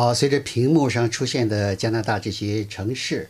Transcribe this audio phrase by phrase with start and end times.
[0.00, 3.28] 好，随着屏幕上出现的加拿大这些城市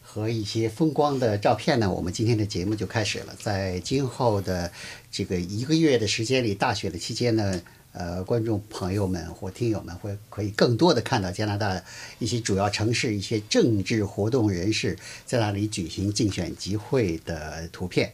[0.00, 3.34] 和一些风光的照片呢，我们今天的节目就开始了。
[3.42, 4.70] 在今后的
[5.10, 11.82] 这个一个月的时间里，大选的期间呢，呃，观众朋友们或听友们会可以更多的看到加拿大
[12.20, 18.12] 一些主要城市一些政治活动人士在那里举行竞选集会的图片。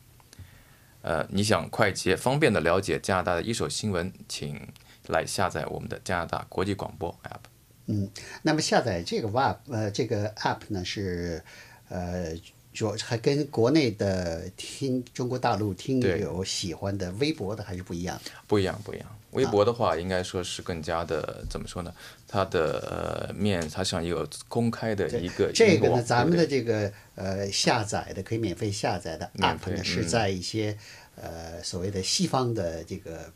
[1.02, 4.58] 呃，你想快捷方便的了解加拿大的一手新闻，请
[5.06, 7.57] 来下载我们的加拿大国际广播 App。
[7.88, 8.08] 嗯，
[8.42, 11.42] 那么下载这个 App 呃这个 App 呢是
[11.88, 12.34] 呃
[12.72, 18.20] 主要还跟国内的听中国大陆听友喜欢的微博的还是不一样。
[18.46, 19.08] 不一样，不一样。
[19.32, 21.92] 微博的话，应该说是更加的怎么说呢？
[22.26, 30.76] 它的呃面它像一个公开的一个这个呢，咱们的这个呃下载的可以免费下载的 App 呢，是在一些
[31.16, 33.32] 呃所谓的西方的这个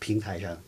[0.00, 0.60] 平台上。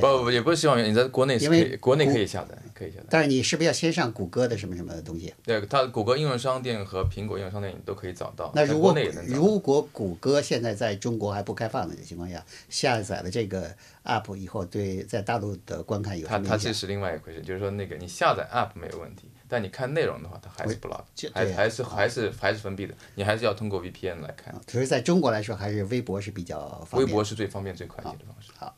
[0.00, 3.06] 不不也不是希望你在国内可以国内可以下载，可以下载。
[3.10, 5.32] 但是你是不是要先上谷歌的什么什么东西？
[5.44, 8.52] 对，它谷歌应用商店和苹果应用商店你都可以找到。
[8.54, 8.94] 那如果
[9.26, 24.54] 如果谷歌现在在中国还不开放的情况下，下载了这个 app 以后，对在大陆的观看有它它这是另外一回事，就是说那个你下载 app 没有问题，但你看内容的话，它还是 block，还还是还是还是封闭的，你还是要通过 VPN 来看。
[24.66, 27.06] 可是在中国来说，还是微博是比较方便。
[27.06, 28.50] 微博是最方便最快捷的方式。
[28.58, 28.74] 好，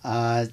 [0.00, 0.46] 啊。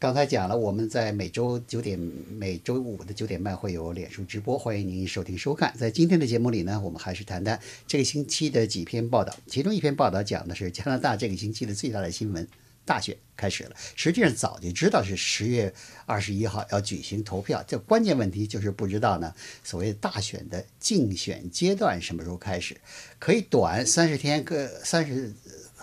[0.00, 5.74] 刚才讲了，我们在每周九点、每周五的九点半会有脸书直播，欢迎您收听收看。
[5.76, 9.36] 在今天的节目里呢，我们还是谈谈这个星期的几篇报道。
[9.48, 12.46] 其中一篇报道讲的是加拿大这个星期的最大的新闻——
[12.86, 13.74] 大选开始了。
[13.96, 15.74] 实际上早就知道是十月
[16.06, 22.76] 二十一号要举行投票，这关键问题就是不知道呢，所谓大选的竞选阶段什么时候开始？
[23.18, 25.34] 可以短三十天，个三十。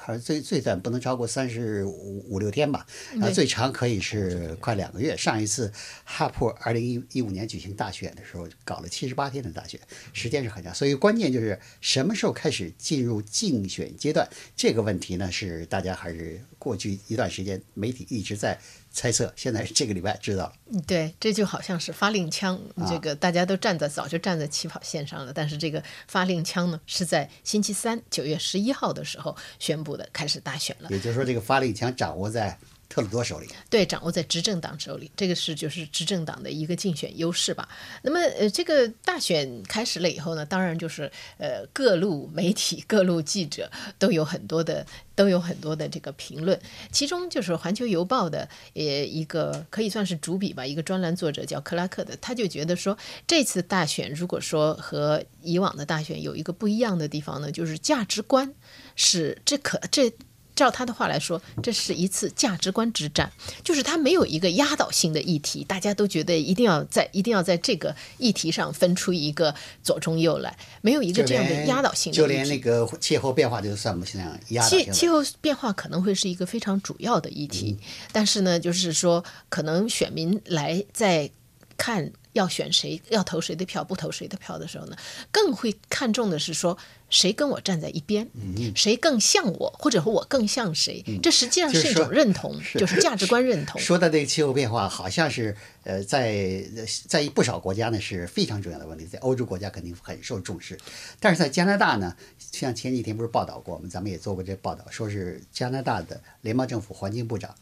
[0.08, 2.86] 而最最短不能超过三十五五六天吧，
[3.22, 5.16] 啊，最长可以是快两个月。
[5.18, 5.72] 上一次
[6.04, 9.80] 哈珀二零一一五年举行大选的时候，搞了七十八天的大选，
[10.14, 10.74] 时间是很长。
[10.74, 18.60] 所以关键就是什么时候开始进入竞选阶段，这个问题呢，是大家还是过去一段时间媒体一直在。
[18.96, 20.82] 猜测现在这个礼拜知道了。
[20.88, 25.34] 对，这就好像是发令枪，这个大家都站在早就站在起跑线上了。
[25.34, 30.90] 但是这个发令枪呢，是在星期三九月十一号的时候宣布的，开始大选了。
[30.90, 32.58] 也就是说，这个发令枪掌握在。
[32.88, 37.68] 特鲁多手里，对，掌握在执政党手里，这个是就是执政党的一个竞选优势吧。
[38.04, 44.86] 那么，呃，这个大选开始了以后呢，当然就是呃，各路媒体、各路记者都有很多的
[45.16, 46.60] 都有很多的这个评论。
[46.92, 58.54] 其中就是《环球邮报》的呃一个可以算是主笔吧，一个专栏作者叫克拉克的，他就觉得说，这次大选如果说和以往的大选有一个不一样的地方呢，就是价值观
[58.96, 60.14] 是这可这。
[60.56, 63.32] 照他的话来说，这是一次价值观之战，
[63.64, 72.18] 就是他没有一个压倒性的议题，大家都觉得一定要在一定要在这个议题上分出一个左中右来，没有一个这样的压倒性的。
[72.18, 77.78] 就连那个气候变化就算不上压倒气气候变化可能会是一个非常主要的议题，
[78.12, 81.30] 但是呢，就是说可能选民来在
[81.78, 82.12] 看。
[82.36, 84.96] 要选谁，要投谁的票，不投谁的票的时候呢，
[85.32, 86.78] 更会看重的是说
[87.10, 88.28] 谁跟我站在一边，
[88.76, 91.02] 谁更像我，或者和我更像谁。
[91.24, 93.80] 这实际上是一种认同，就是价值观认同。
[93.80, 96.62] 说到这个气候变化，好像是呃，在
[97.08, 100.78] 在不少国家呢是非常重要的问题，在欧洲国家肯定很受重视，
[101.22, 107.56] 但是在加拿大呢，像前几天不是报道过，我们咱们也做过这报道，说是加拿大的联邦政府环境部长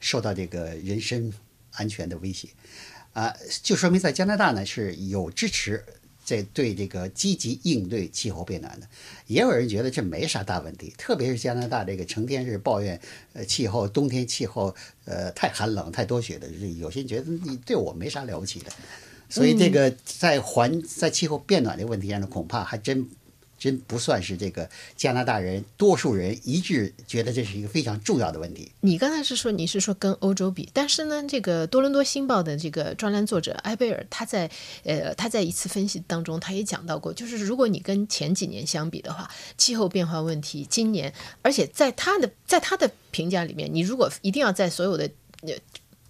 [0.00, 1.32] 受到这个人身
[1.70, 2.48] 安全的威胁。
[3.12, 5.84] 啊，就说明在加拿大呢是有支持
[6.24, 8.86] 在对这个积极应对气候变暖的，
[9.26, 13.00] 也有人觉得这没啥大问题，特别是加拿大这个成天是抱怨
[13.32, 14.74] 呃气候冬天气候
[15.04, 18.70] 呃太寒冷太多雪的，有些人觉得你对我没啥了不起的，
[19.28, 23.08] 所以这个在环在气候变暖的问题上呢，恐怕还真。
[23.58, 28.70] 真不算是这个加拿大人多数人一致觉得这是一个非常重要的问题。
[28.80, 34.50] 你刚才是说你是说跟欧洲比，但是呢，这个多伦多新报的这个专栏作者埃贝尔他在
[34.84, 41.12] 呃他在一次分析当中他也讲到过，就是如果你跟前几年相比的话，气候变化问题今年，
[41.42, 45.10] 而且在他的在他的评价里面，你如果一定要在所有的
[45.42, 45.52] 呃。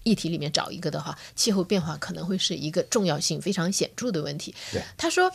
[0.05, 4.55] 议题里面找一个的话，气候变化可能会是一个重要性非常显著的问题。
[4.73, 5.31] 对他说。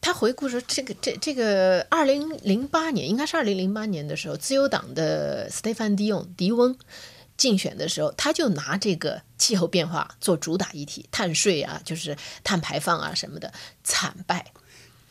[0.00, 6.76] 他回顾说，这个这这个二零零八年应该是二零零八年的时候，自由党的斯蒂芬迪翁迪翁
[7.36, 13.52] 竞选的时候，他就拿这个气候变化做主打议题，碳税啊，就是碳排放啊什么的，
[13.82, 14.52] 惨败。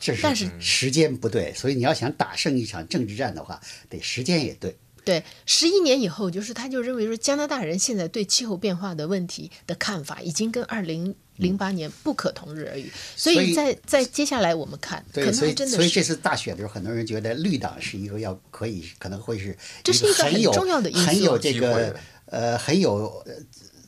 [0.00, 4.76] 这是但是时间不对，所以你要想打胜一场政治战的话，得时间也对。
[5.04, 12.90] 对，十一年以后，就是他就认为说，加拿大人现在对气候变化的问题的看法，已经跟二零零八年不可同日而语。
[13.16, 21.96] 所所以以在在接下来我们看，可，能还真的是所以这次大选的时候，很多人觉得绿党是一个要可以可能会是这是一个很重要的因素很有这机会个
[22.26, 23.32] 呃很有呃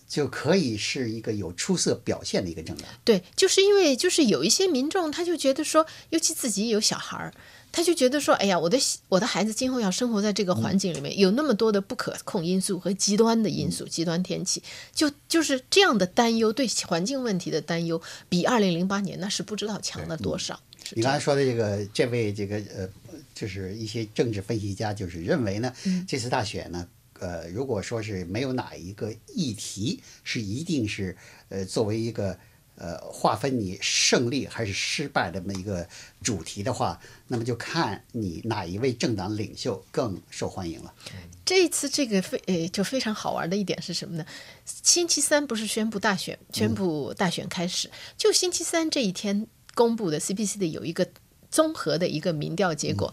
[0.08, 2.86] 就可以是一个有出色表现的一个政党。
[3.04, 7.32] 对，就是因为就是有一些民众，他就觉得说，尤其自己有小孩儿，
[7.72, 8.78] 他就觉得说，哎呀，我的
[9.08, 14.62] 我的孩子今后要生活在这个环境里面，有那么多的不可控因素和极端的因素，极端天气，
[14.92, 20.58] 就就是这样的担忧，对环境问题的担忧，比二零零八年那是不知道强了多少。
[20.94, 22.88] 你刚才说的这个，这位这个呃，
[23.34, 26.04] 就是一些政治分析家，就是认为呢，嗯。
[26.08, 26.88] 这次大选呢，
[27.20, 31.16] 呃，如果说是没有哪一个议题是一定是
[31.48, 32.36] 呃作为一个
[32.80, 35.86] 呃划分你胜利还是失败的这么一个
[36.22, 36.98] 主题的话，
[37.28, 40.92] 那么就看你哪一位政党领袖更受欢迎了。
[41.44, 44.24] 这一次这个非呃就非常好玩的一点是什么呢？
[44.64, 51.06] 星期三不是宣布大选，宣布大选开始，就星期三这一天公布的 CPC 的有一个
[51.50, 53.12] 综合的一个民调结果。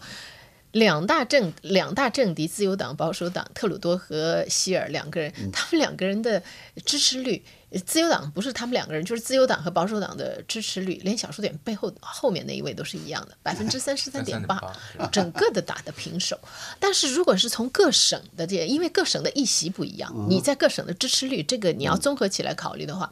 [0.72, 6.42] 两大政两大政敌，自由党、保守党，特鲁多和希尔两个人，他们两个人的
[6.84, 14.60] 支持率，呃自由党不是他们两个人，就是自由党和保守党的支持率，连小数点背后后面那一位都是一样的， 百分之三十三点八，
[15.10, 16.38] 整个的打的平手。
[16.78, 23.10] 但是如果是从各省的这，因为各省的议席不一样，你在各省的支持率，这个你要综合起来考虑的话，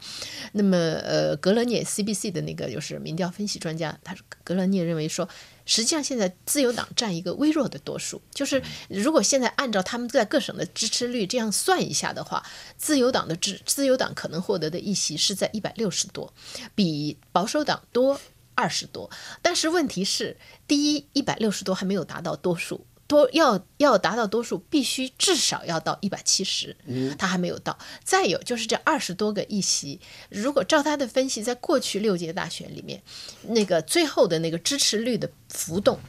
[0.51, 5.27] 那么呃，格勒涅 CBC 的那个就是民调分析专家，他格勒涅认为说。
[5.67, 8.19] 实际上，现在自由党占一个微弱的多数。
[8.33, 12.43] 就是如果现在按照他们在各省的支持率这样算一下的话，
[12.77, 16.33] 自由党的支自由党可能获得的议席是在一百六十多，
[16.73, 18.19] 比保守党多
[18.55, 19.11] 二十多。
[19.41, 20.37] 但是问题是，
[20.67, 22.87] 第一，一百六十多还没有达到多数。
[23.07, 26.75] 多要要达到多数，必须至少要到一百七十，
[27.17, 27.77] 他还没有到。
[28.03, 29.99] 再有就是这二十多个议席，
[30.29, 33.01] 如果照他的分析，在过去六届大选里面，
[33.43, 35.99] 那个最后的那个支持率的浮动，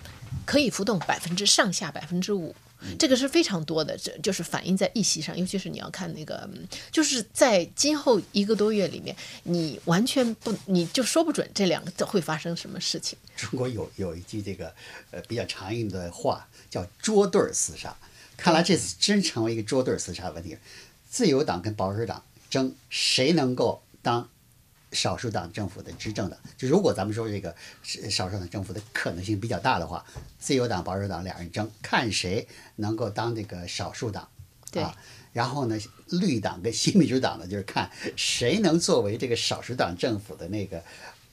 [0.45, 2.55] 可以浮动百分之上下百分之五。
[2.99, 9.15] 这个是非常多的，这就是反映在议席上，尤其是你要看那个，嗯就是在今后一个多月里面，
[9.45, 13.19] 你完全不，你就说不准这两个会发生什么事情。
[13.37, 14.73] 中国有有一句这个
[15.11, 17.97] 呃比较常用的话叫捉对儿厮杀，
[18.37, 20.57] 看来这次真成为一个捉对儿厮杀的问题。
[21.11, 24.29] 自由党跟保守党争谁能够当
[24.93, 30.05] 少数党政府的执政的，就如果咱们说这个是少数党政府的可能性比较大的话，
[30.39, 32.47] 自由党、保守党两人争，看谁
[32.77, 34.29] 能够当这个少数党。
[34.71, 34.95] 对啊，
[35.33, 35.79] 然后呢，
[36.11, 40.83] 绿党跟新民主党呢，就是看谁能作为这个少数党政府的那个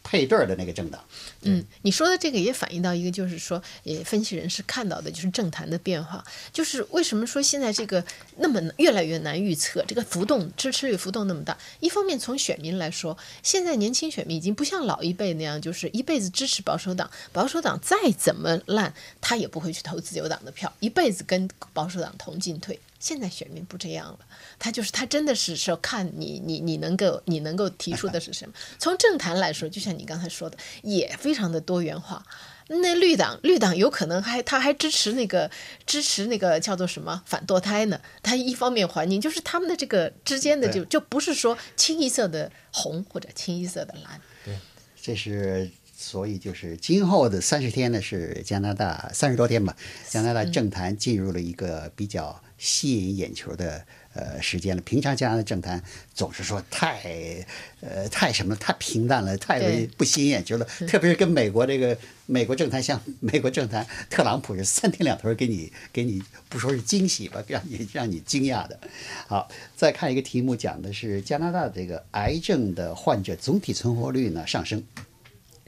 [0.05, 1.03] 配对儿的那个政党。
[1.41, 8.03] 嗯，你说的这个也反映到一个，就是说，也分析人士看到的就是政坛的变化，就是为什么说现在这个
[8.37, 11.57] 那么越来越难预测，这个浮动支持率浮动那么大。
[11.79, 22.79] 一方面从选民来说，现在年轻选民已经不像老一辈那样，就是一辈子支持保守党，保守党再怎么烂，他也不会去投自由党的票，一辈子跟保守党同进退。
[22.97, 24.19] 现在选民不这样了，
[24.57, 28.55] 他就是他真的是说看你你你能够你能够提出的是什么。
[28.79, 32.25] 从政坛来说，就像你刚才说的，也非常的多元化。
[32.67, 35.51] 那绿党绿党有可能还他还支持那个
[35.85, 38.01] 支持那个叫做什么反堕胎呢？
[38.23, 44.19] 他一方面环境就是他们的这个之间的就就不是说清一色的红或者清一色的蓝。
[44.43, 44.57] 对
[44.99, 49.77] 这是所以就是今后的三十天呢，是加拿大三十多天吧，
[50.09, 53.85] 加拿大政坛进入了一个比较吸引眼球的
[54.15, 54.81] 呃时间了。
[54.81, 55.81] 平常加拿大政坛
[56.13, 57.45] 总是说太
[57.81, 61.95] 呃太什么太平淡了，太不吸引眼球了，特别是跟美国这个
[62.25, 68.79] 美国政坛像 美国政坛，特朗普是三天两头给你给你不说是惊喜吧，让你让你惊讶的。
[69.27, 74.83] 好，再看一个题目，讲的是加拿大这个癌症的患者总体存活率呢上升。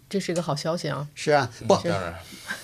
[0.09, 1.07] 这是一个好消息啊！
[1.15, 2.15] 是啊，不，当然，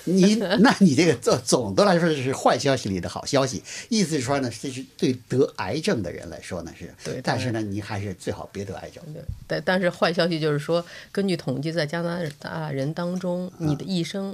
[0.06, 9.04] 你那你这个总总的来说是坏消息里的好消息，意思是说呢，这是对得癌症的人来说呢是，对但是呢，你还是最好别得癌症。
[9.14, 14.34] 对，但但是坏消息就是说，根据统计，在加拿大人当中，你的一生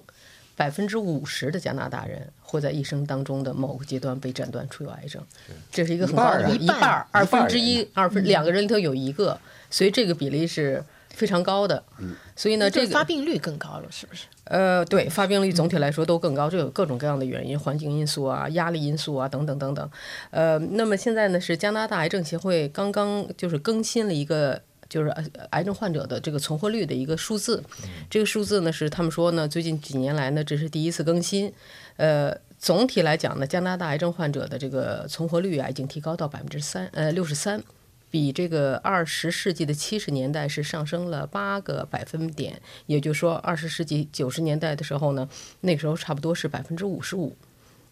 [0.56, 5.24] 百分之五十的加拿大人会在一生当中的某个阶段被诊断出有癌症，
[5.72, 9.40] 这是一个很高的一半儿啊一半儿，二分之一，二分两个人里头有一个，
[9.72, 11.84] 所以这个比例是非常高的。
[12.36, 14.26] 所以呢，这这个个发病率更高了，是不是？
[14.46, 19.90] 呃，对，发病率总体来说都更高，这有各种各样的原因，环境因素啊、压力因素啊等等等等。
[20.32, 24.62] 呃，那么现在呢是加拿大癌症协会刚刚就是更新了一个。
[24.90, 27.64] 就是呃癌症患者的这个存活率的一个数字，
[28.10, 31.54] 这个数字呢是他们说呢，最近几年来呢这是第一次更新，
[31.98, 37.62] 呃，总体来讲呢，加拿大癌症患者的这个存活率啊已经提高到百分之三呃六十三，
[38.10, 45.30] 比这个二十世纪的七十年代是上升了八个百分点，也就是说，二十世纪九十年代的时候呢，
[45.62, 47.36] 那个时候差不多是百分之五十五。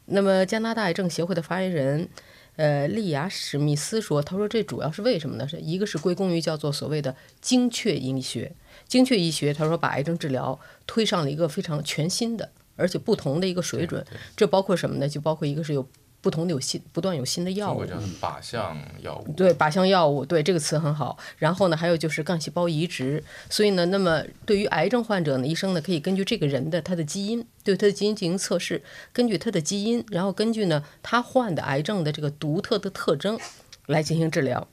[0.06, 2.08] 那么加拿大癌症协会的发言人，
[2.56, 5.48] 呃，利亚史密斯说：“他说这主要是为什么呢？
[5.48, 8.56] 是一个是归功于叫做所谓的精确医学，
[8.88, 10.58] 精确医学，他说把癌症治疗
[10.88, 14.04] 推上了一个非常全新的，而且不同的一个水准。
[14.36, 15.08] 这包括什么呢？
[15.08, 15.88] 就包括一个是有
[16.20, 17.86] 不同的有新不断有新的药物
[18.20, 19.32] 靶向药物。
[19.34, 21.18] 对靶向药物，对这个词很好。
[21.38, 23.24] 然后呢，还有就是干细胞移植。
[23.50, 28.82] 所以呢，那么对于癌症患者呢，医生呢可以根据这个人的他的基因，对他的基因进行测试，
[29.14, 33.40] 根据他的基因，然后根据呢他患的癌症的这个独特的特征
[33.86, 34.68] 来进行治疗。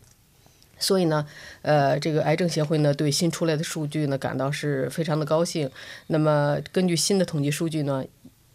[0.77, 1.25] 所以呢，
[1.63, 5.71] 呃，这个癌症协会呢对新出来的数据呢感到是非常的高兴。
[6.09, 8.05] 那么根据新的统计数据呢，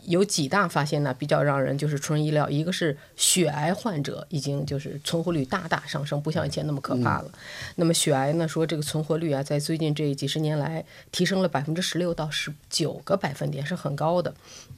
[0.05, 2.49] 有几大发现呢，比较让人就是出人意料。
[2.49, 7.31] 一个是血癌患者已经就是存活率大大上升，不像以前那么可怕了。
[7.75, 14.33] 那么血癌呢，说这个存活率啊，在最近这几十年来提升了百分之十六到十九个百分点，是很高的。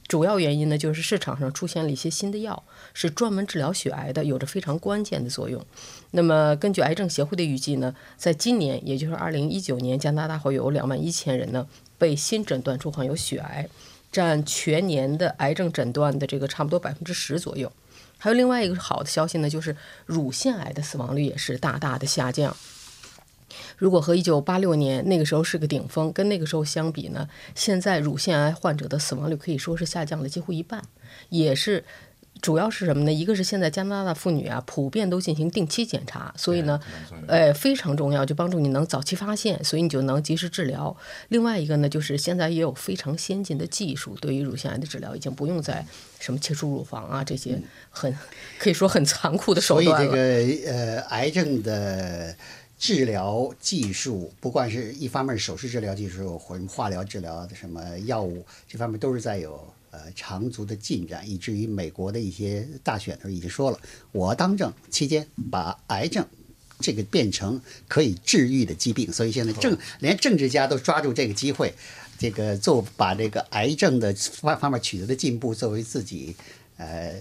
[0.08, 2.62] 主要原因呢，就是市场上出现了一些新的药，
[2.92, 5.64] 是专门治疗血癌的，有着非常关键的作用。
[6.10, 13.66] 那么根据癌症协会的预计呢，在今年，也就是二零一九年，加拿大会有两万一千人呢被新诊断出患有血癌。
[14.12, 17.72] 占全年的癌症诊断的这个差不多百分之十左右。
[18.18, 19.74] 还有另外一个好的消息呢，就是
[20.06, 22.56] 乳腺癌的死亡率也是大大的下降。
[23.76, 30.84] 如果和一九八六年那个时候是个顶峰，跟那个时候相比呢，现在乳腺癌患者的死亡率可以说是下降了几乎一半，
[31.30, 31.84] 也是。
[32.42, 33.12] 主要是什么呢？
[33.12, 36.78] 一个是现在加拿大妇女啊，普遍都进行定期检查，所以呢，
[37.28, 40.94] 呃，非常重要，就帮助你能早期发现，所以你就能及时治疗。
[41.28, 45.86] 另外一个呢，就是现在也有非常先进的技术，对于乳腺癌的治疗已经不用再
[46.18, 47.56] 什么切除乳房啊这些
[47.90, 48.12] 很
[48.58, 50.66] 可以说很残酷的手段所以这。
[50.66, 52.34] 个呃，癌症的
[52.76, 63.78] 治疗技术，不管是一方面手术治疗技术，或者化疗治疗的什么药物，这方面都是在有呃长足的进展，以至于美国的一些大选的时候已经说了，
[64.10, 66.26] 我当政期间把癌症。
[66.84, 71.72] 这个变成可以治愈的疾病，所以现在政连政治家都抓住这个机会，
[72.18, 76.34] 这个做把这个癌症的方方面取得的进步作为自己
[76.78, 77.14] 呃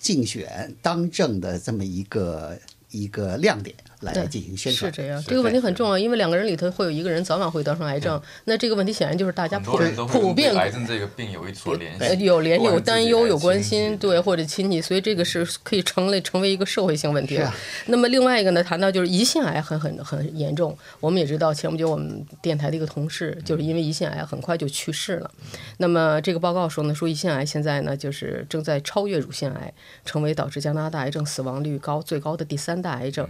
[0.00, 2.58] 竞选当政的这么一个
[2.90, 4.92] 一个亮点来对进行宣传。
[4.92, 17.52] 是这样，这个问题很重要，因为两个人里头会有一个人早晚会得上癌症，那这个问题显然就是大家普普遍癌症这个病有一所联呃系，有联系有担忧、有关心，对或者亲戚，所以这个是可以成为成为一个社会性问题了。
[17.86, 25.30] 那么另外一个呢，谈到就是胰腺癌很很很严重，我们也知道前不久我们电台的一个同事就是因为胰腺癌很快就去世了。
[25.78, 29.72] 那么这个报告说呢，说胰腺癌现在呢就是正在超越乳腺癌，
[30.04, 33.28] 成为导致加拿大癌症死亡率高最高的第三大癌症。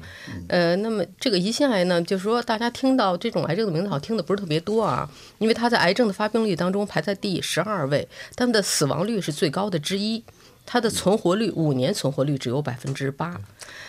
[0.48, 10.24] 呃，呃那么这个胰腺癌呢，就是说大家听到这种癌症的名字好像听的不是特别多啊，因为它在癌症的发病率当中排在第十二位，但它的死亡率是最高的之一。
[10.66, 13.38] 它的存活率五年存活率只有百分之八，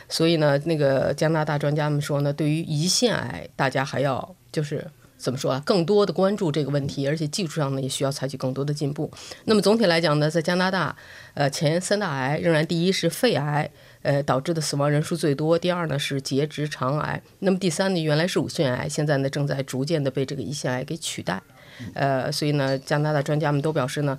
[0.10, 4.86] 所以呢，那个加拿大专家们说呢，对于胰腺癌，大家还要就是
[5.18, 9.10] 怎么说啊，更多的关注这个问题，而且技术上呢也需要采取更多的进步。
[9.46, 10.94] 那么总体来讲呢，在加拿大，
[11.34, 13.72] 呃，前三大癌仍然第一是肺癌，
[14.06, 21.42] 呃，导致的死亡人数最多；第二呢是结直肠癌，那么第三呢原来是乳腺癌，现在呢正在逐渐的被这个胰腺癌给取代。
[21.94, 24.18] 呃，所以呢，加拿大专家们都表示呢，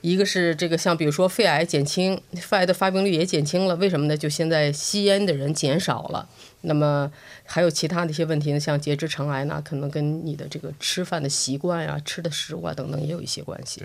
[0.00, 4.16] 一个是这个像比如说肺癌减轻，肺癌的发病率也减轻了，为什么呢？
[4.16, 6.28] 就现在吸烟的人减少了，
[6.62, 7.08] 那么
[7.44, 13.84] 还有其他的一些问题呢，像结直肠癌呢，可能跟你的这个吃饭的习惯呀、吃的食物啊等等也有一些关系。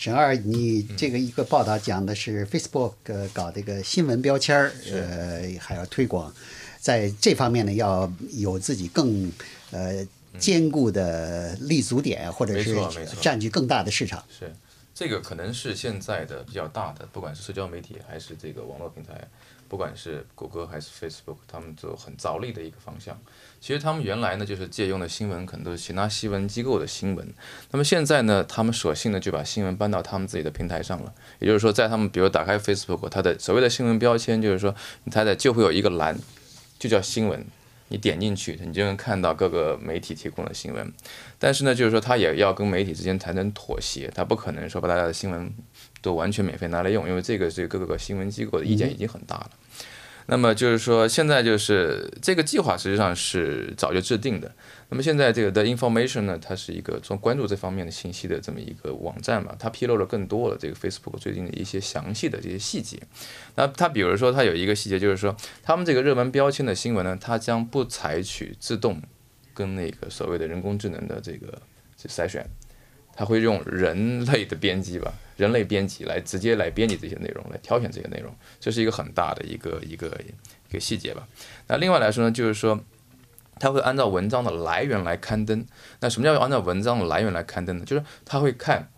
[0.00, 6.34] 沈二，你这个一个报道讲的是 Facebook 呃搞这个新闻标签儿，呃，还要推广，
[6.78, 9.30] 在这方面呢要有自己更
[9.70, 10.02] 呃
[10.38, 12.74] 坚固的立足点，或者是
[13.20, 14.24] 占据更大的市场。
[14.30, 14.50] 是，
[14.94, 19.28] 这个可能是现在的比较大的，不管是社交媒体还是这个网络平台，
[19.68, 23.20] 不管是谷歌还是 Facebook，他们都很着力的一个方向。
[23.60, 27.28] 其实他们原来呢，就是借用的新闻可能都是其他新闻机构的新闻，
[27.70, 31.12] 那么现在呢，他们索性呢就把新闻搬到他们自己的平台上了。
[31.38, 34.74] 也就是说，在他们比如打开 Facebook，它的所谓的新闻标签，就是说
[35.10, 36.18] 它的就会有一个栏，
[36.78, 37.44] 就叫新闻。
[37.92, 40.92] 你点进去，你就能看到各个媒体提供的新闻。
[41.40, 45.52] 但是呢，就是说它也要跟媒体之间谈成妥协，它不可能说把大家的新闻
[46.00, 49.50] 都完全免费拿来用，因为这个是各个新闻机构的意见已经很大了。
[50.30, 54.54] 那么就是说，现在就是这个计划实际上是早就制定的。
[54.88, 62.96] 那么现在这个的 information 呢，它是一个从关注这方面的信息的这么一个网站嘛，它披露了更多了这个 Facebook 最近的一些详细的这些细节。
[63.56, 69.02] 那它比如说，它有一个细节就是说，他们这个热门标签的新闻呢，它将不采取自动
[69.52, 71.60] 跟那个所谓的人工智能的这个
[72.06, 72.48] 筛选。
[73.16, 78.30] 它会用人类的编辑吧，人类编辑来直接来编辑这些内容，来挑选这些内容，
[78.60, 80.06] 这是一个很大的一个一个
[80.68, 81.26] 一个细节吧。
[81.66, 82.78] 那另外来说呢，就是说，
[83.58, 85.64] 他会按照文章的来源来刊登。
[86.00, 87.84] 那什么叫按照文章的来源来刊登呢？
[87.86, 88.90] 就是他会看，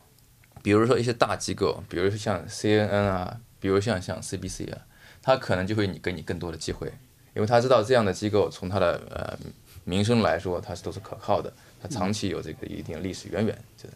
[0.64, 4.78] 比如说一些大机构，比如说像 CNN 啊，比如像像 CBC 啊，
[5.22, 6.88] 他可能就会你给你更多的机会，
[7.34, 9.38] 因为他知道这样的机构从他的呃
[9.84, 13.88] 名声来说，它是都是可靠的，它长期有这个一定历史渊源，这。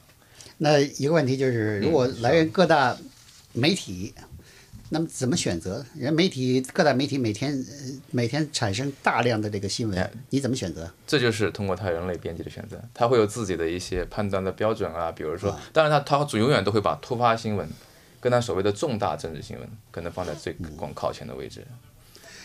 [0.59, 2.97] 那一个问题就是，如果来源各大
[3.53, 4.15] 媒体，
[4.89, 5.85] 那么怎么选择？
[5.95, 7.63] 人媒体各大媒体每天
[8.11, 10.91] 每天产生大量的这个新闻，你怎么选择？
[11.07, 15.13] 这就是通过他人类编辑的选择，他会有自己的一些判断的标准啊。
[15.13, 17.69] 比如说，当然他他永远都会把突发新闻
[18.19, 21.67] 跟他所谓的重大政治新闻可能放在最更靠前的位置。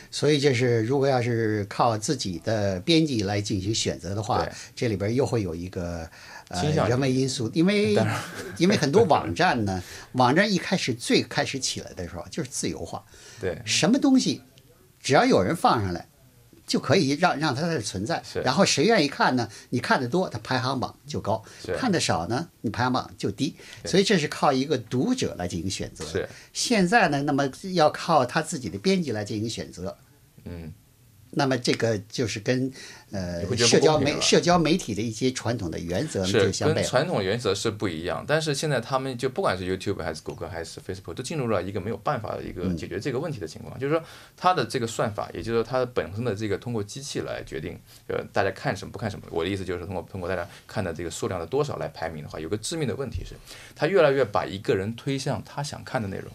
[0.10, 6.10] 所以就是，如果要是靠自己的编辑来进行选择的话，这里边又会有一个。
[6.51, 7.98] 呃，人为因素，因为
[8.58, 9.81] 因为很多网站呢，
[10.13, 13.03] 网站一开始最开始起来的时候就是自由化，
[13.39, 14.41] 对，什么东西
[15.00, 16.08] 只要有人放上来，
[16.67, 19.48] 就可以让让它在这存在，然后谁愿意看呢？
[19.70, 21.43] 你看的多，它排行榜就高；
[21.77, 23.55] 看的少呢，你排行榜就低。
[23.85, 26.05] 所以这是靠一个读者来进行选择。
[26.05, 29.98] 是现在呢，那么要靠他自己的编辑来进行选择。
[30.46, 30.74] 嗯。
[31.31, 32.72] 那么这个就是跟
[33.11, 36.83] 呃社交媒社交媒体的一些传统的原则就相悖。
[36.85, 43.79] 传统原则是不一样，但是现在他们就不管是 YouTube 还是谷歌还是 Facebook，都进入了一个没有办法的一个解决这个问题的情况。
[43.79, 44.03] 就是说，
[44.35, 49.25] 它的这个算法，也就是说它本身的这个通过机器来决定，呃，大家看什么不看什么。
[49.31, 53.35] 我的意思就是通过通过大家看的这个数量的多少来排名的话，有个致命的问题是，
[53.75, 56.31] 它越来越把一个人推向他想看的内容。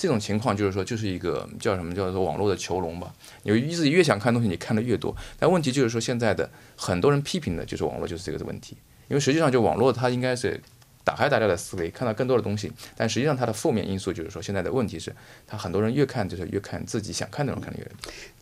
[0.00, 3.14] 这种情况就是说，就是一个叫什么叫做网络的囚笼吧。
[3.42, 5.14] 你自己越想看东西，你看的越多。
[5.38, 8.78] 但问题就是说，现在的很多人批评的就是网络就是这个问题。
[9.08, 10.58] 因为实际上，就网络它应该是
[11.04, 12.72] 打开大家的思维，看到更多的东西。
[12.96, 15.14] 但实际上，它的负面因素就是说，现在的问题是，
[15.46, 17.92] 他很多人越看就是越看自己想看的内容看的越多。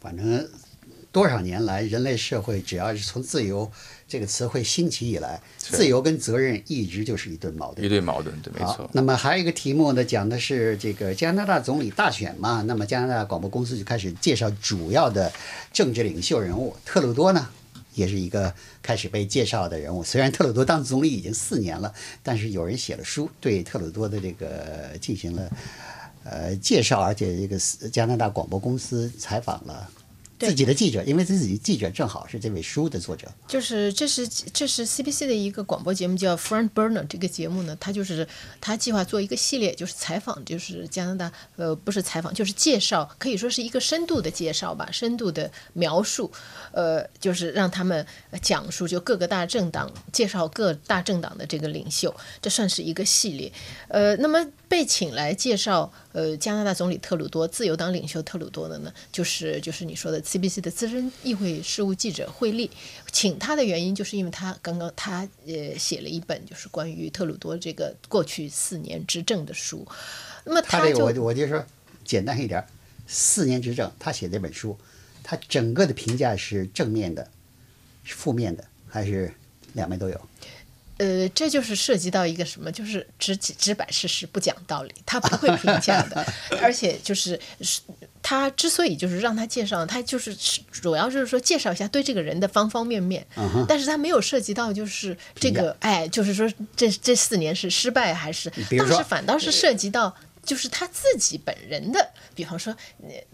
[0.00, 0.48] 反正
[1.10, 3.70] 多少年来，人类社会只要是从自由。
[4.10, 7.84] 这个词汇兴起以来，自由跟责任一直就是一对矛盾。
[7.84, 8.88] 一对矛盾，对，没错。
[8.94, 12.62] 那么还有一个题目呢，讲的是这个加拿大总理大选嘛。
[12.62, 15.30] 那么加拿大广播公司就开始介绍主要的
[15.74, 16.74] 政治领袖人物。
[16.86, 17.46] 特鲁多呢，
[17.92, 20.02] 也是一个开始被介绍的人物。
[20.02, 21.92] 虽然特鲁多当总理已经四年了，
[22.22, 25.50] 但是有人写了书对特鲁多的这个进行了
[26.24, 27.58] 呃介绍，而且这个
[27.90, 29.86] 加拿大广播公司采访了。
[30.38, 33.26] 自己的记者，因为自己记者正好是这位书的作者。
[33.46, 37.06] 就是这是这是 CBC 的一个广播节目，叫 Front Burner。
[37.08, 38.26] 这个节目呢，他就是
[38.60, 46.30] 他计划做一个系列，就是采访，就是加拿大呃不是采访，就是介绍，可以说是一个深度的介绍吧，深度的描述，
[46.72, 48.06] 呃，就是让他们
[48.40, 53.52] 讲述就各个大政党介绍各大政党的这个领袖，这算是一个系列。
[53.88, 60.22] 呃，那么被请来介绍呃加拿大总理特鲁多、自由党领袖特鲁多的呢，就是就是你说的。
[60.28, 62.70] CBC 的资深议会事务记者惠利，
[63.10, 69.86] 请他的原因就是因为他刚刚他呃写了一本就是关于特鲁多这个过去四年执政的书。
[70.44, 71.64] 那么他这个我我就说
[72.04, 72.62] 简单一点，
[73.06, 74.76] 四年执政，他写这本书，
[75.22, 77.30] 他整个的评价是正面的，
[78.04, 79.32] 是负面的，还是
[79.72, 80.20] 两面都有？
[80.98, 86.26] 呃，这就是涉及到一个什么，就是只只摆事实不讲道理，他不会评价的，
[86.60, 87.38] 而且就是
[88.20, 90.36] 他之所以就是让他介绍，他就是
[90.70, 93.26] 主要就是说介绍一下对这个人的方方面面，
[93.68, 100.14] 但是他没有涉及到就是这个，哎，就是说这这四年是失败还是，倒是反倒是涉及到。
[100.48, 102.74] 就是他自己本人的，比方说，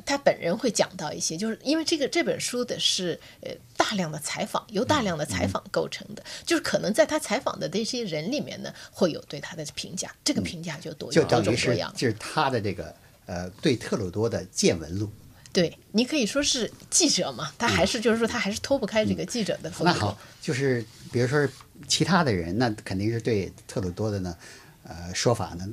[0.05, 11.93] 他本人会讲到一些，就是因为这个这本书的是呃大量的采访，由大量的采访构成的，就是可能在他采访的这些人里面呢，会有对他的评价，这个评价就多就多种多样。
[11.97, 12.93] 就是他的这个
[13.27, 15.09] 呃对特鲁多的见闻录。
[15.53, 19.93] 对你可以说是记者嘛，他还是就是说他还是脱不开这个记者的风格。
[19.93, 21.49] 那好，就是比如说
[21.87, 24.37] 其他的人，那肯定是对特鲁多的呢，
[24.83, 25.65] 呃，说法呢，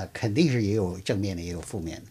[0.00, 2.10] 那肯定是也有正面的，也有负面的。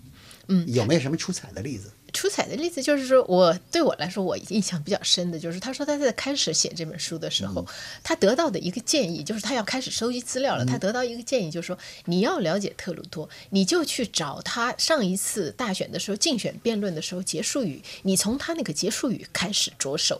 [0.49, 1.91] 嗯，有没有什么出彩的例子？
[2.11, 7.65] 出彩的例子就是说，我对我来说，我印象比较深的就是，他说他在开始写这本书的时候，
[8.03, 10.65] 他得到的一个建议就是，他要开始收集资料了。
[10.65, 20.19] 他得到一个建议就是说，你要了解特鲁多，你就去找他上一次大选的时候竞选辩论的时候结束语，你从他那个结束语开始着手。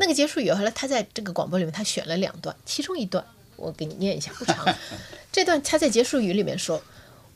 [0.00, 4.66] 那个结束语后来他在这个广播里面他选了两段，其中一段我给你念一下，不长。
[5.30, 6.82] 这段他在结束语里面说。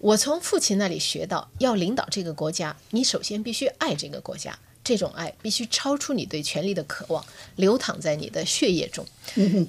[0.03, 9.07] 我从父亲那里学到，要领导这个国家，你首先必须爱这个国家，这种爱必须超出你对权力的渴望，流淌在你的血液中。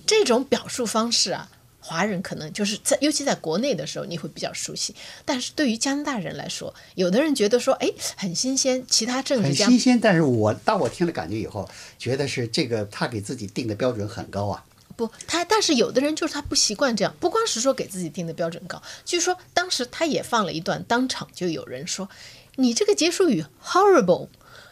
[0.08, 4.96] 这种表述方式啊，华人可能就是在，尤其在国内的时候，你会比较熟悉。
[5.24, 8.84] 但是对于加拿大人来说，有的人觉得说，哎，很新鲜。
[8.90, 11.70] 其他政治家很新鲜，但是我当我听了感觉以后，
[12.00, 14.66] 觉得是这个他给自己定的标准很高啊。
[14.96, 22.10] 不，他但是有的人就是他不习惯这样，不光是说给自己定的标准高，据说当时他也放了一段，当场就有人说
[22.58, 24.28] ：“你这个结束语 horrible，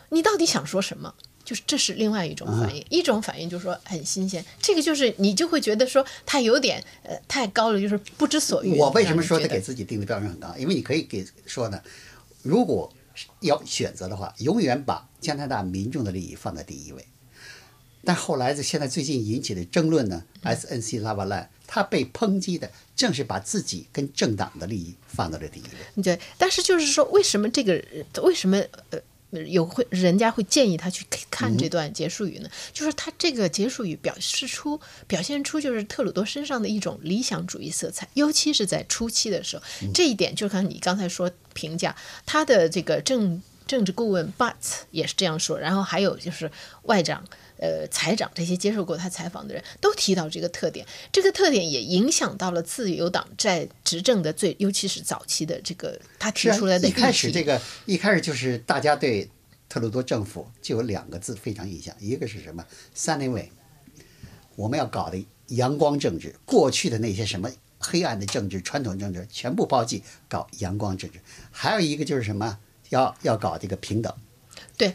[0.10, 8.78] 你到底想说什么？”就是这是另外一种反应，一种反应就是说很新鲜，这个就是你就会觉得说他有点呃太高了，就是不知所云。
[8.78, 10.56] 我为什么说他他给自己定的标准很高？
[10.56, 11.82] 因为你可以给说呢，
[12.44, 12.94] 如果
[13.42, 17.06] 要选择的话，永远把加拿大民众的利益放在第一位。
[18.04, 26.04] 但后来的现在最近引起的争论呢，SNC 拉瓦兰他被抨击的正是把自己跟政党的利益放到了第一位。
[26.04, 27.84] 对，但是就是说，为什么这个
[28.24, 29.00] 为什么呃
[29.46, 32.50] 有会人家会建议他去看这段结束语呢？
[32.74, 46.52] 就是他这个结束语表示出表现出就是特鲁多身上的一种理想主义色彩，尤其是在初期的时候，这一点就看你刚才说评价他的这个政政治顾问 Butts 也是这样说，然后还有就是
[46.84, 47.24] 外长。
[47.62, 59.30] 呃，财长这些接受过他采访的人都提到这个特点，这个特点也影响到了自由党在执政的最，尤其是早期的这个他提出来的一开始这个一开始就是大家对
[59.69, 62.65] 特鲁多政府就有两个字非常印象，一个是什么？
[62.95, 63.52] 三 w a y
[64.56, 71.19] 我们要搞的阳光政治，过去的那些什么黑暗的政治、传统政治全部抛弃，搞阳光政治。
[71.52, 72.58] 还有一个就是什么？
[72.89, 74.12] 要要搞这个平等。
[74.76, 74.93] 对。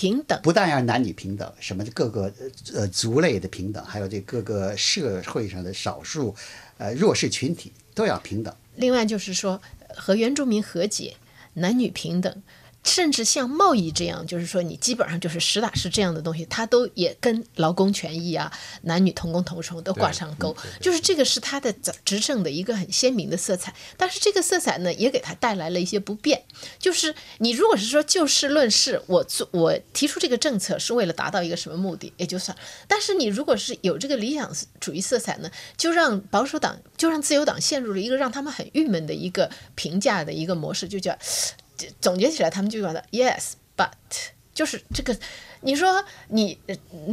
[0.00, 2.32] 平等不但要男女平等，什么各个
[2.72, 6.34] 呃族类的平等，还有这各个社会上的少数
[6.78, 8.54] 呃弱势群体都要平等。
[8.76, 9.60] 另外就是说
[9.94, 11.16] 和原住民和解，
[11.52, 12.42] 男女平等。
[12.82, 18.50] 甚至像贸易这样，就是说你基本上就是实打实这样的东西，它都也跟劳工权益啊、
[18.82, 20.56] 男女同工同酬都挂上钩。
[20.80, 21.72] 就是这个是他的
[22.04, 23.74] 执政的一个很鲜明的色彩。
[23.96, 26.42] 但是这个色彩呢，也给他带来了一些不便。
[26.78, 32.56] 就是你如果是说就事论事，我做我提出这个政策是为了达到一个什么目的也就算。
[32.88, 41.16] 但是你如果是有这个理想主义色彩呢，就让保守党就让自由党陷入了一个让他们很郁闷的一个评价的一个模式，就叫。
[42.00, 43.88] 总结起来，他们就觉得 yes but
[44.52, 45.16] 就是这个，
[45.62, 46.58] 你说你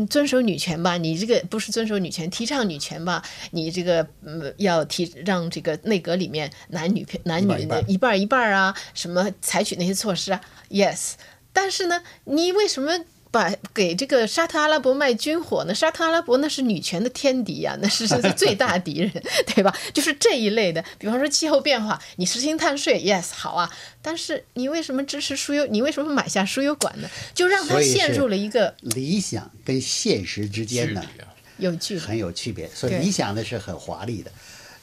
[0.09, 11.13] 遵守女权吧，你这个不是遵守女权，提倡女权吧，你这个嗯要提让这个内阁里面男女男女的一半一半啊，什么采取那些措施啊，yes，
[11.53, 13.05] 但是呢，你为什么？
[13.29, 15.75] 把给这个沙特阿拉伯卖军火呢？
[15.75, 19.11] 沙特阿拉伯那是女权的天敌呀， 那是最大敌人，
[19.53, 19.75] 对吧？
[19.93, 23.69] 就是这一类的，比方说气候变化，你实行碳税，yes，好啊。
[24.01, 25.65] 但是你为什么支持输油？
[25.67, 27.09] 你为什么买下输油管呢？
[27.33, 31.03] 就让他陷入了一个理想跟现实之间呢
[31.57, 32.69] 有距很有区别。
[32.73, 34.31] 所以理想的是很华丽的，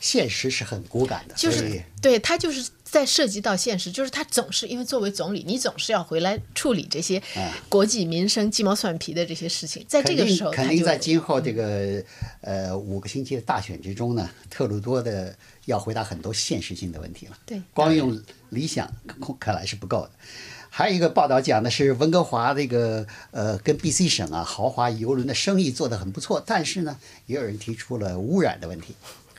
[0.00, 1.34] 现实是很骨感的。
[1.34, 2.68] 就是对他就是。
[2.84, 7.20] 再涉及到现实，就是他总是因为作为总理，你总是要回来处理这些
[7.68, 9.84] 国计民生、鸡毛蒜皮的这些事情。
[9.88, 12.04] 在这个时候，肯定在今后这个
[12.42, 17.38] 呃五个星期的大选之中呢，特鲁多的要回答很多现实性的问题了。
[17.44, 18.88] 对，光用理想
[19.40, 20.10] 看来是不够的。
[20.68, 28.94] 还有一个报道讲的是温哥华这个呃跟 BC 省啊豪华游轮的生意做得很不错，但是呢，也有人提出了污染的问题。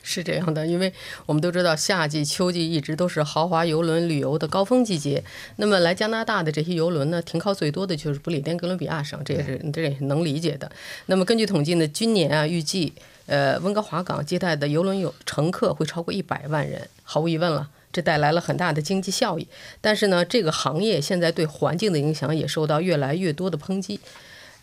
[0.08, 0.92] 是这样的，因为
[1.26, 5.22] 我们都知道夏季、秋季一直都是豪华游轮旅游的高峰季节。
[5.56, 10.70] 那么来加拿大的这些游轮呢，停靠最多的就是不列颠哥伦比亚省，这也是这也是能理解的。
[11.06, 12.92] 那么根据统计呢，今年啊，预计
[13.26, 16.88] 呃温哥华港接待的游轮有乘客会超过一百万人。
[17.02, 19.48] 毫无疑问了，这带来了很大的经济效益。
[19.80, 23.98] 但是呢，这个行业现在对环境的影响也受到越来越多的抨击。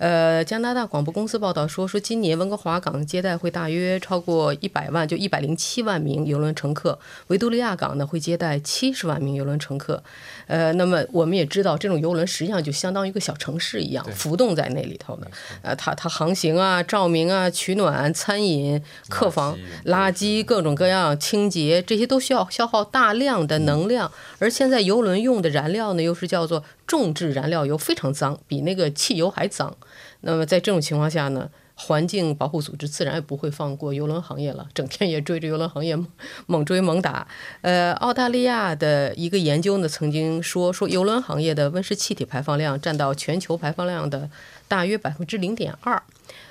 [0.04, 10.04] 呃，加拿大广播公司报道说，说今年温哥华港接待会大约超过一百万，就一百零七万名游轮乘客；维多利亚港呢会接待七十万名游轮乘客。
[10.48, 15.28] 呃，那么我们也知道，这种游轮实际上就相当于一个小城市一样，浮动在那里头的。
[15.62, 24.12] 呃，它它航行啊、照明啊、取暖、餐饮、客房、垃圾、各种各样清洁，这些都需要消耗大量的能量。
[24.40, 29.78] 而现在游轮用的燃料呢，又是叫做重质燃料油，非常脏，比那个汽油还脏。
[30.26, 35.98] 那么在这种情况下呢，环境保护组织自然也不会放过邮轮行业了，整天也追着邮轮行业
[36.46, 37.28] 猛追猛打。
[37.62, 44.30] 呃，澳大利亚的一个研究呢，曾经说说邮轮行业的温室气体排放量占到全球排放量的
[44.68, 46.02] 大约百分之零点二。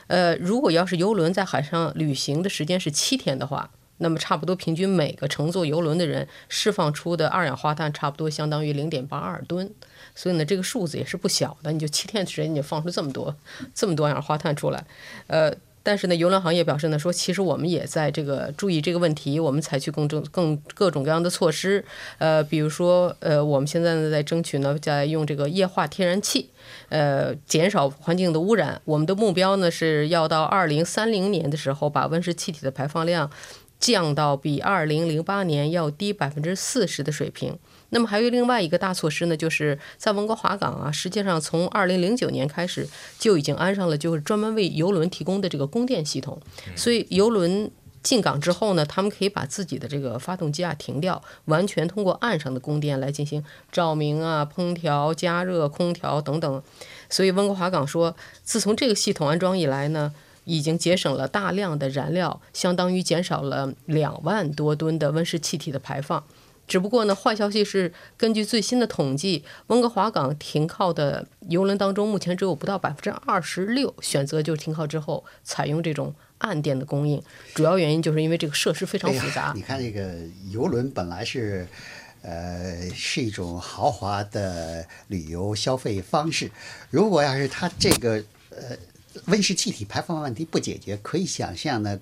[0.09, 9.73] 呃，如果要是游轮在海上旅行的时间是七天的话，那么差不多平均每个乘坐邮轮的人释放出的二氧化碳差不多相当于零点八二吨。
[10.15, 11.73] 所以呢，这个数字也是不小的。
[11.73, 13.35] 你就七天时间，你就放出这么多、
[13.75, 14.85] 这么多二氧化碳出来，
[15.27, 21.85] 呃，但是呢，邮轮行业表示呢，说其实我们也在这个注意这个问题，我们采取更正、更各种各样的措施，
[22.19, 26.51] 呃，比如说，呃，我们现在呢在争取呢，在用这个液化天然气，
[26.89, 28.81] 呃，减少环境的污染。
[28.85, 33.29] 我们的目标呢是要到二零三零年的时候，把温室气体的排放量
[33.81, 37.59] 降到比二零零八年要低百分之四十的水平。
[37.95, 46.41] 那么还有另外一个大措施呢，就是在温哥华港啊，实际上从二零零九年开始就已经安上了，就是专门为游轮提供的这个供电系统。
[46.75, 47.71] 所以游轮
[48.03, 56.63] 进港之后呢，他们可以把自己的这个发动机啊停掉，完全通过岸上的供电来进行照明啊、烹调、加热、空调等等。
[57.11, 66.25] 所以温哥华港说，自从这个系统安装以来呢，已经节省了大量的燃料，相当于减少了两万多吨的温室气体的排放。
[66.67, 77.23] 只不过呢，坏消息是，根据最新的统计，温哥华港停靠的游轮当中，目前只有不到百分之二十六选择就停靠之后采用这种岸电的供应。
[77.55, 79.53] 主要原因就是因为这个设施非常复杂。
[79.55, 80.15] 你看这个
[80.51, 81.67] 游轮本来是，
[82.23, 86.51] 呃，是一种豪华的旅游消费方式，
[86.91, 88.77] 如果要是它这个呃
[89.27, 92.01] 温室气体排放问题不解决，可以想象呢。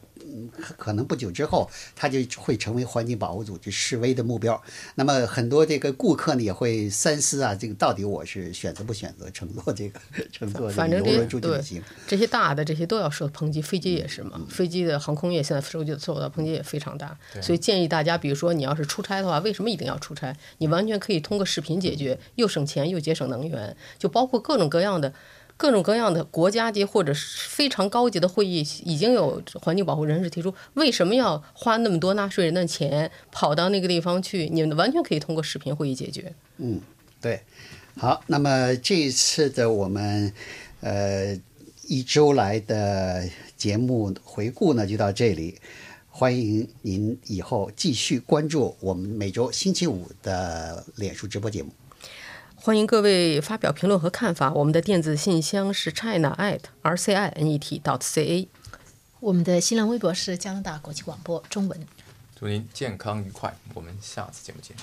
[0.76, 4.62] 可能不久之后，它就会成为环境保护组织示威的目标。
[4.94, 9.98] 那么很多这个顾客呢也会三思啊，这个到底我是选择不选择乘坐这个
[10.30, 11.82] 乘坐反正游轮出去旅行？
[12.06, 14.40] 这些大的这些都要受抨击，飞机也是嘛。
[14.48, 20.36] 飞机的航空业现在受受到抨击也非常大，所以建议大家，比如说你要是出差的话，为什么一定要出差？
[20.58, 25.12] 你完全可以通过视频解决，又省钱又节省能源，就包括各种各样的。
[25.60, 27.12] 各种各样的国家级或者
[27.50, 34.48] 非常高级的会议，已经有环境保护人士提出，为什么要花那么多纳税人的钱跑到那个地方去？
[34.48, 36.32] 你们完全可以通过视频会议解决。
[36.56, 36.80] 嗯，
[37.20, 37.42] 对。
[37.98, 40.32] 好，那么这一次的我们
[40.80, 41.38] 呃
[41.88, 45.58] 一周来的节目回顾呢，就到这里。
[46.08, 51.70] 欢迎您以后继续关注我们每周星期五的脸书直播节目。
[52.62, 54.52] 欢迎各位发表评论和看法。
[54.52, 58.48] 我们的电子信箱是 china at r c i n e t dot c a。
[59.18, 61.86] 我们的新浪微博是加拿大国际广播中文。
[62.38, 64.76] 祝您健康愉快，我们下次节目见。